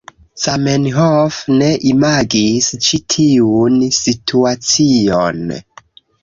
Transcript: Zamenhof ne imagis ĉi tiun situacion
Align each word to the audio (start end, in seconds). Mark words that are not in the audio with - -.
Zamenhof 0.43 1.35
ne 1.59 1.67
imagis 1.91 2.69
ĉi 2.87 3.01
tiun 3.17 3.77
situacion 3.99 5.55